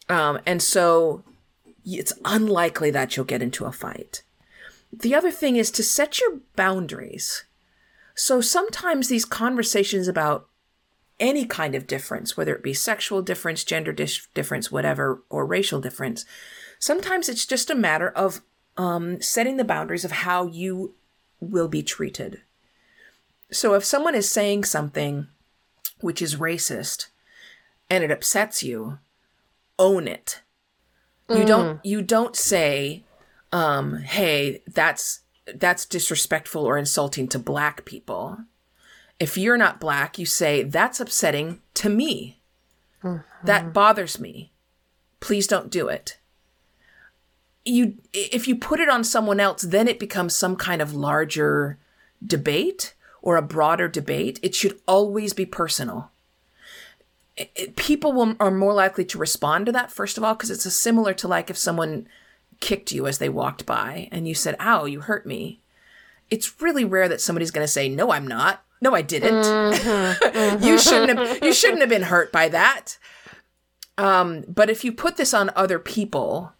[0.10, 1.24] Um, and so
[1.86, 4.24] it's unlikely that you'll get into a fight.
[4.92, 7.44] The other thing is to set your boundaries.
[8.16, 10.47] So sometimes these conversations about
[11.20, 15.82] any kind of difference, whether it be sexual difference, gender dis- difference, whatever, or racial
[15.82, 16.26] difference,
[16.80, 18.42] sometimes it's just a matter of
[18.78, 20.94] um, setting the boundaries of how you
[21.40, 22.42] will be treated.
[23.52, 25.28] So if someone is saying something
[26.02, 27.08] which is racist
[27.90, 29.00] and it upsets you,
[29.80, 30.42] own it.
[31.30, 31.48] You mm.
[31.48, 33.04] don't you don't say,
[33.52, 35.22] um, hey, that's
[35.56, 38.40] that's disrespectful or insulting to black people.
[39.20, 42.40] If you're not black, you say, that's upsetting to me.
[43.04, 43.46] Mm-hmm.
[43.46, 44.52] That bothers me.
[45.20, 46.18] Please don't do it
[47.68, 51.78] you if you put it on someone else then it becomes some kind of larger
[52.26, 56.12] debate or a broader debate it should always be personal
[57.36, 60.50] it, it, people will, are more likely to respond to that first of all because
[60.50, 62.08] it's similar to like if someone
[62.60, 65.60] kicked you as they walked by and you said ow you hurt me
[66.30, 70.26] it's really rare that somebody's going to say no i'm not no i didn't mm-hmm,
[70.26, 70.63] mm-hmm.
[70.63, 72.98] you shouldn't have you shouldn't have been hurt by that
[74.00, 76.54] um, but if you put this on other people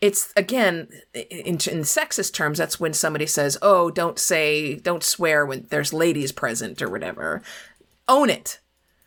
[0.00, 5.44] it's again in, in sexist terms that's when somebody says oh don't say don't swear
[5.44, 7.42] when there's ladies present or whatever
[8.08, 8.60] own it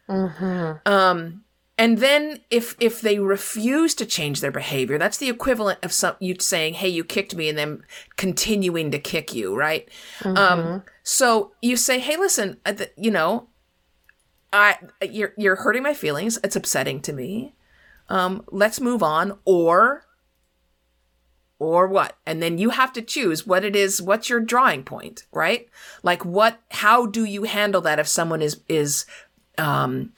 [0.10, 0.74] mm-hmm.
[0.86, 1.44] um
[1.78, 6.16] and then if if they refuse to change their behavior that's the equivalent of some
[6.20, 7.84] you saying hey you kicked me and then
[8.16, 9.90] continuing to kick you right?
[10.20, 10.38] Mm-hmm.
[10.38, 13.48] um so you say hey listen uh, you know
[14.52, 16.40] i you're you're hurting my feelings.
[16.44, 17.56] It's upsetting to me.
[18.10, 20.06] Um let's move on or
[21.60, 22.18] or what?
[22.26, 25.68] And then you have to choose what it is what's your drawing point right?
[26.04, 29.06] Like what how do you handle that if someone is is
[29.58, 30.14] um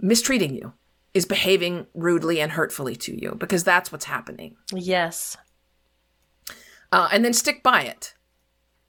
[0.00, 0.72] mistreating you
[1.14, 5.36] is behaving rudely and hurtfully to you because that's what's happening yes
[6.92, 8.14] uh, and then stick by it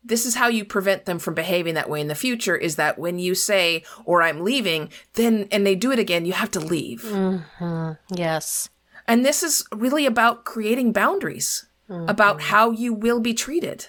[0.03, 2.99] this is how you prevent them from behaving that way in the future is that
[2.99, 6.59] when you say or i'm leaving then and they do it again you have to
[6.59, 7.91] leave mm-hmm.
[8.15, 8.69] yes
[9.07, 12.09] and this is really about creating boundaries mm-hmm.
[12.09, 13.87] about how you will be treated.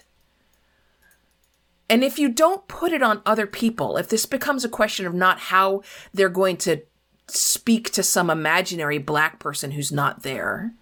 [1.88, 5.14] And if you don't put it on other people, if this becomes a question of
[5.14, 6.82] not how they're going to
[7.28, 10.72] speak to some imaginary black person who's not there,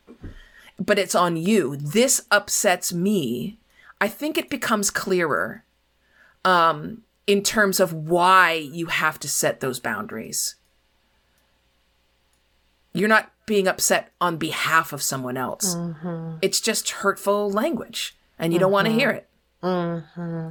[0.78, 3.58] but it's on you, this upsets me,
[4.00, 5.64] I think it becomes clearer
[6.44, 10.56] um, in terms of why you have to set those boundaries.
[12.92, 15.74] You're not being upset on behalf of someone else.
[15.74, 16.38] Mm-hmm.
[16.42, 18.64] It's just hurtful language, and you mm-hmm.
[18.64, 19.28] don't want to hear it.
[19.62, 20.50] Mm-hmm.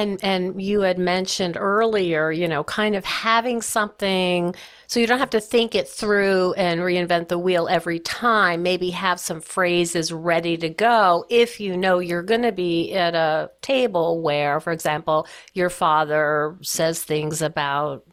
[0.00, 4.54] And and you had mentioned earlier, you know, kind of having something
[4.90, 8.64] so you don't have to think it through and reinvent the wheel every time.
[8.64, 13.14] Maybe have some phrases ready to go if you know you're going to be at
[13.14, 18.04] a table where, for example, your father says things about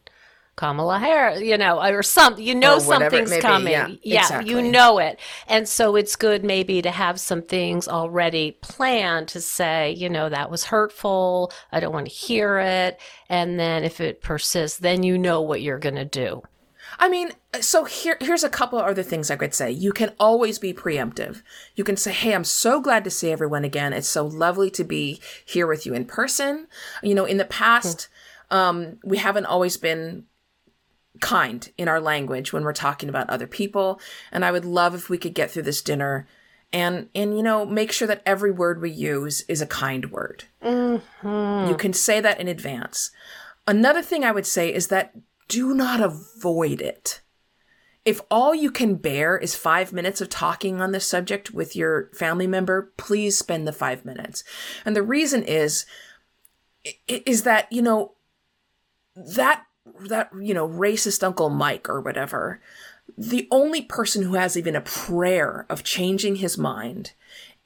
[0.58, 2.44] Kamala Harris, you know, or something.
[2.44, 3.72] You know something's coming.
[3.72, 4.50] Yeah, yeah exactly.
[4.50, 5.20] you know it.
[5.46, 10.28] And so it's good maybe to have some things already planned to say, you know,
[10.28, 11.52] that was hurtful.
[11.70, 13.00] I don't want to hear it.
[13.28, 16.42] And then if it persists, then you know what you're going to do.
[16.98, 17.30] I mean,
[17.60, 19.70] so here, here's a couple other things I could say.
[19.70, 21.42] You can always be preemptive.
[21.76, 23.92] You can say, Hey, I'm so glad to see everyone again.
[23.92, 26.66] It's so lovely to be here with you in person.
[27.00, 28.08] You know, in the past,
[28.50, 30.24] um, we haven't always been
[31.20, 34.00] kind in our language when we're talking about other people.
[34.32, 36.26] And I would love if we could get through this dinner
[36.72, 40.44] and, and, you know, make sure that every word we use is a kind word.
[40.62, 41.70] Mm-hmm.
[41.70, 43.10] You can say that in advance.
[43.66, 45.14] Another thing I would say is that
[45.48, 47.22] do not avoid it.
[48.04, 52.10] If all you can bear is five minutes of talking on this subject with your
[52.14, 54.44] family member, please spend the five minutes.
[54.84, 55.84] And the reason is,
[57.06, 58.12] is that, you know,
[59.14, 59.64] that,
[60.08, 62.60] that, you know, racist Uncle Mike or whatever,
[63.16, 67.12] the only person who has even a prayer of changing his mind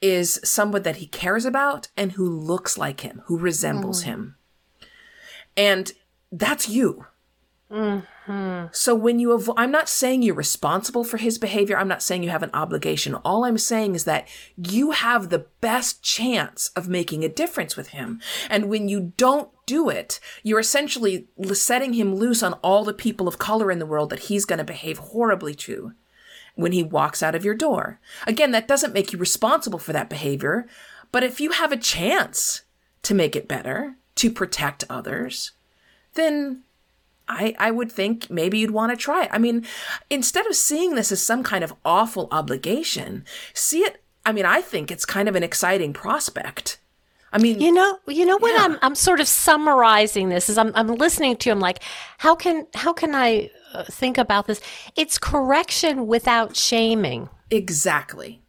[0.01, 4.05] is someone that he cares about and who looks like him, who resembles mm.
[4.05, 4.35] him.
[5.55, 5.91] And
[6.31, 7.05] that's you.
[7.71, 8.05] Mm.
[8.25, 8.65] Hmm.
[8.71, 11.77] So when you avo- I'm not saying you're responsible for his behavior.
[11.77, 13.15] I'm not saying you have an obligation.
[13.15, 17.89] All I'm saying is that you have the best chance of making a difference with
[17.89, 18.21] him.
[18.49, 23.27] And when you don't do it, you're essentially setting him loose on all the people
[23.27, 25.91] of color in the world that he's going to behave horribly to
[26.55, 27.99] when he walks out of your door.
[28.25, 30.65] Again, that doesn't make you responsible for that behavior,
[31.11, 32.61] but if you have a chance
[33.01, 35.51] to make it better, to protect others,
[36.13, 36.63] then
[37.33, 39.29] I, I would think maybe you'd want to try it.
[39.31, 39.65] I mean,
[40.09, 44.01] instead of seeing this as some kind of awful obligation, see it.
[44.25, 46.79] I mean, I think it's kind of an exciting prospect.
[47.33, 48.63] I mean, You know, you know what Yeah.
[48.65, 51.53] I'm I'm sort of summarizing this as I'm I'm listening to you.
[51.53, 51.81] I'm like,
[52.19, 54.61] how can how can I uh, think about this?
[54.95, 57.29] It's correction without shaming.
[57.49, 58.41] exactly.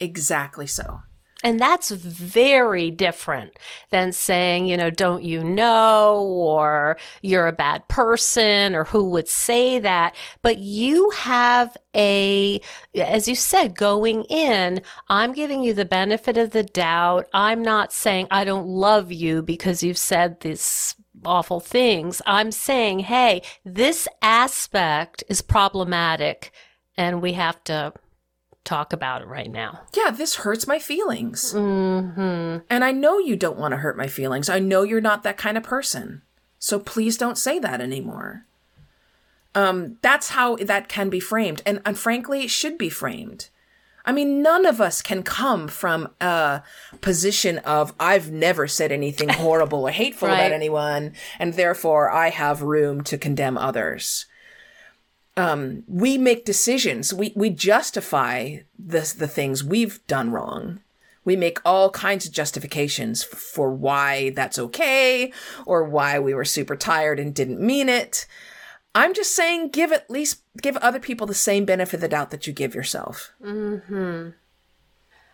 [0.00, 1.02] Exactly so.
[1.44, 3.58] And that's very different
[3.90, 9.28] than saying, you know, don't you know, or you're a bad person, or who would
[9.28, 10.16] say that.
[10.40, 12.62] But you have a,
[12.94, 17.28] as you said, going in, I'm giving you the benefit of the doubt.
[17.34, 20.94] I'm not saying I don't love you because you've said these
[21.26, 22.22] awful things.
[22.26, 26.52] I'm saying, hey, this aspect is problematic
[26.96, 27.92] and we have to
[28.64, 29.82] talk about it right now.
[29.94, 31.52] Yeah, this hurts my feelings.
[31.52, 32.64] Mm-hmm.
[32.70, 34.48] And I know you don't want to hurt my feelings.
[34.48, 36.22] I know you're not that kind of person.
[36.58, 38.46] So please don't say that anymore.
[39.54, 41.62] Um, that's how that can be framed.
[41.66, 43.50] And, and frankly, it should be framed.
[44.06, 46.62] I mean, none of us can come from a
[47.00, 50.40] position of, I've never said anything horrible or hateful Right.
[50.40, 54.26] about anyone, and therefore I have room to condemn others
[55.36, 57.12] um, we make decisions.
[57.12, 60.80] We we justify the the things we've done wrong.
[61.24, 65.32] We make all kinds of justifications f- for why that's okay
[65.64, 68.26] or why we were super tired and didn't mean it.
[68.94, 72.30] I'm just saying, give at least give other people the same benefit of the doubt
[72.30, 73.32] that you give yourself.
[73.42, 74.28] Hmm.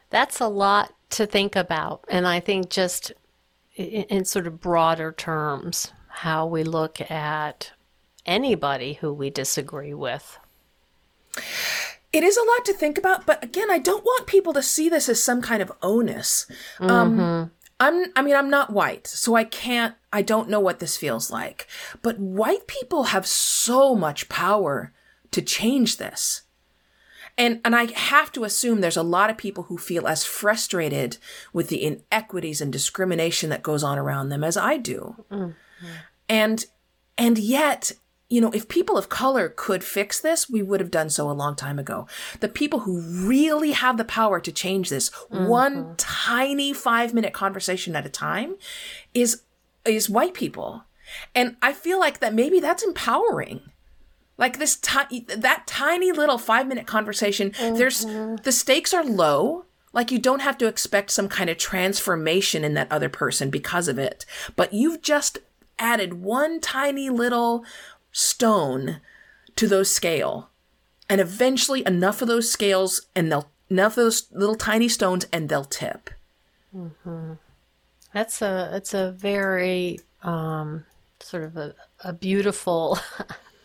[0.08, 2.04] That's a lot to think about.
[2.08, 3.12] And I think just
[3.74, 7.72] in, in sort of broader terms, how we look at
[8.30, 10.38] anybody who we disagree with.
[12.12, 14.88] It is a lot to think about, but again, I don't want people to see
[14.88, 16.50] this as some kind of onus.
[16.80, 20.96] Um, I'm, I mean, I'm not white, so I can't, I don't know what this
[20.96, 21.66] feels like.
[22.02, 24.92] But white people have so much power
[25.30, 26.42] to change this.
[27.38, 31.16] And, and I have to assume there's a lot of people who feel as frustrated
[31.52, 35.24] with the inequities and discrimination that goes on around them as I do.
[36.28, 36.66] And,
[37.16, 37.92] and yet,
[38.30, 41.32] you know, if people of color could fix this, we would have done so a
[41.32, 42.06] long time ago.
[42.38, 45.94] The people who really have the power to change this, one mm-hmm.
[45.96, 48.54] tiny five minute conversation at a time,
[49.12, 49.42] is
[49.84, 50.84] is white people.
[51.34, 53.62] And I feel like that maybe that's empowering.
[54.38, 58.36] Like this ti- that tiny little five minute conversation, there's mm-hmm.
[58.36, 59.66] the stakes are low.
[59.92, 63.88] Like you don't have to expect some kind of transformation in that other person because
[63.88, 64.24] of it.
[64.54, 65.38] But you've just
[65.80, 67.64] added one tiny little
[68.12, 69.00] stone
[69.56, 70.50] to those scale.
[71.08, 75.48] And eventually enough of those scales and they'll enough of those little tiny stones and
[75.48, 76.10] they'll tip.
[78.12, 80.84] That's a it's a very um,
[81.20, 82.98] sort of a, a beautiful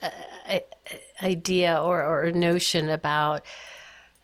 [1.21, 3.43] idea or, or notion about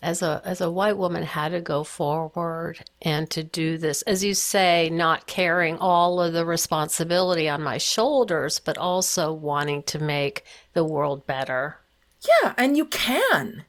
[0.01, 4.01] as a as a white woman how to go forward and to do this.
[4.03, 9.83] As you say not carrying all of the responsibility on my shoulders but also wanting
[9.83, 10.43] to make
[10.73, 11.77] the world better.
[12.41, 13.65] Yeah and you can.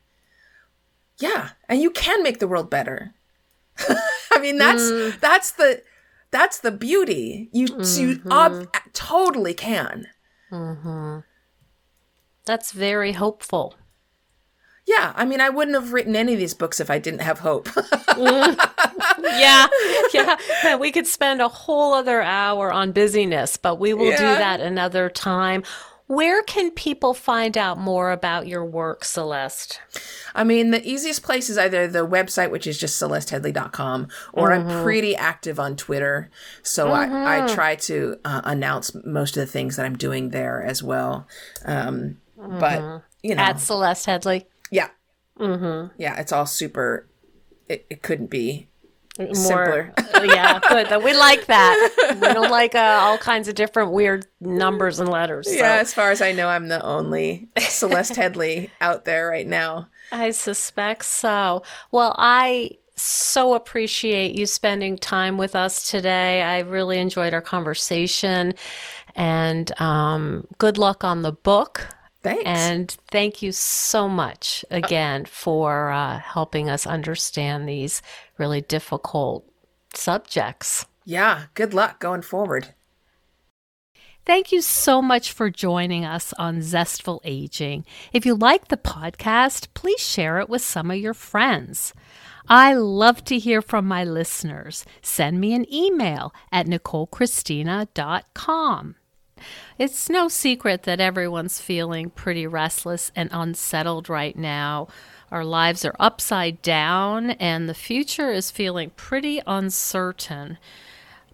[1.18, 3.14] Yeah and you can make the world better.
[4.32, 5.20] I mean that's mm.
[5.20, 5.82] that's the
[6.30, 7.50] that's the beauty.
[7.52, 8.00] You mm-hmm.
[8.00, 10.06] you ob- totally can.
[10.50, 11.20] Mm-hmm.
[12.44, 13.74] that's very hopeful
[14.86, 17.38] yeah, I mean, I wouldn't have written any of these books if I didn't have
[17.38, 17.68] hope.
[18.18, 19.66] yeah,
[20.12, 20.76] yeah.
[20.76, 24.16] We could spend a whole other hour on busyness, but we will yeah.
[24.16, 25.62] do that another time.
[26.08, 29.80] Where can people find out more about your work, Celeste?
[30.34, 34.68] I mean, the easiest place is either the website, which is just celesteheadlee.com, or mm-hmm.
[34.68, 36.28] I'm pretty active on Twitter.
[36.62, 37.14] So mm-hmm.
[37.14, 40.82] I, I try to uh, announce most of the things that I'm doing there as
[40.82, 41.26] well.
[41.64, 42.58] Um, mm-hmm.
[42.58, 43.42] But, you know.
[43.42, 44.44] At Celeste Headlee.
[44.72, 44.88] Yeah.
[45.38, 45.94] Mm-hmm.
[45.98, 47.08] Yeah, it's all super.
[47.68, 48.68] It, it couldn't be
[49.18, 49.92] more simpler.
[50.24, 51.04] yeah, good.
[51.04, 52.14] We like that.
[52.14, 55.46] We don't like uh, all kinds of different weird numbers and letters.
[55.46, 55.54] So.
[55.54, 59.88] Yeah, as far as I know, I'm the only Celeste Headlee out there right now.
[60.10, 61.62] I suspect so.
[61.90, 66.42] Well, I so appreciate you spending time with us today.
[66.42, 68.54] I really enjoyed our conversation,
[69.14, 71.86] and um, good luck on the book.
[72.22, 72.44] Thanks.
[72.44, 78.00] And thank you so much again for uh, helping us understand these
[78.38, 79.44] really difficult
[79.92, 80.86] subjects.
[81.04, 82.68] Yeah, good luck going forward.
[84.24, 87.84] Thank you so much for joining us on Zestful Aging.
[88.12, 91.92] If you like the podcast, please share it with some of your friends.
[92.48, 94.84] I love to hear from my listeners.
[95.00, 98.94] Send me an email at nicolechristina.com.
[99.78, 104.88] It's no secret that everyone's feeling pretty restless and unsettled right now.
[105.30, 110.58] Our lives are upside down, and the future is feeling pretty uncertain.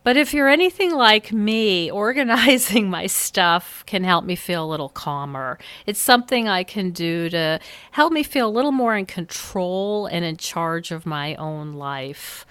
[0.04, 4.88] But if you're anything like me, organizing my stuff can help me feel a little
[4.88, 5.58] calmer.
[5.84, 10.24] It's something I can do to help me feel a little more in control and
[10.24, 12.46] in charge of my own life.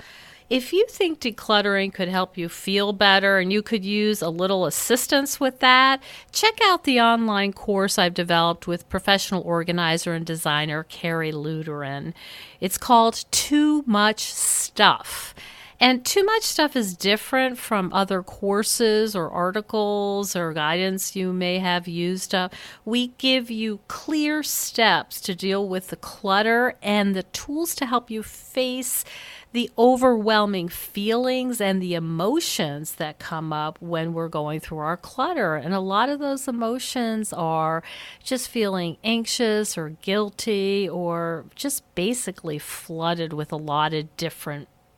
[0.50, 4.66] If you think decluttering could help you feel better and you could use a little
[4.66, 10.84] assistance with that, check out the online course I've developed with professional organizer and designer
[10.84, 12.14] Carrie Luderin.
[12.62, 15.36] It's called Too Much Stuff.
[15.80, 21.60] And too much stuff is different from other courses or articles or guidance you may
[21.60, 22.56] have used up.
[22.84, 28.10] We give you clear steps to deal with the clutter and the tools to help
[28.10, 29.06] you face
[29.54, 35.56] the overwhelming feelings and the emotions that come up when we're going through our clutter.
[35.56, 37.84] And a lot of those emotions are
[38.24, 44.68] just feeling anxious or guilty or just basically flooded with a lot of different